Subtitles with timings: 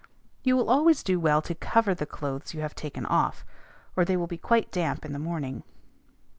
[0.41, 3.45] You will always do well to cover the clothes you have taken off,
[3.95, 5.61] or they will be quite damp in the morning.